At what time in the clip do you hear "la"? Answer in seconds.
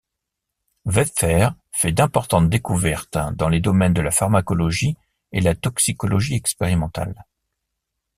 4.01-4.09, 5.41-5.53